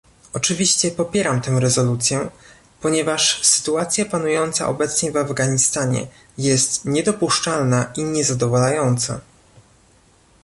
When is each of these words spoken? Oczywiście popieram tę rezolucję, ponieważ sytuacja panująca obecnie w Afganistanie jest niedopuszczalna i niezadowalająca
Oczywiście 0.33 0.91
popieram 0.91 1.41
tę 1.41 1.59
rezolucję, 1.59 2.29
ponieważ 2.81 3.45
sytuacja 3.45 4.05
panująca 4.05 4.67
obecnie 4.67 5.11
w 5.11 5.17
Afganistanie 5.17 6.07
jest 6.37 6.85
niedopuszczalna 6.85 7.91
i 7.97 8.03
niezadowalająca 8.03 9.19